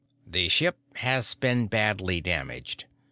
[0.25, 2.85] "The ship has been badly damaged.